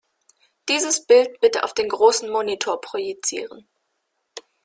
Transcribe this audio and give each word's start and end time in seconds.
Dieses 0.67 1.05
Bild 1.05 1.39
bitte 1.41 1.63
auf 1.63 1.75
den 1.75 1.87
großen 1.87 2.27
Monitor 2.31 2.81
projizieren. 2.81 3.67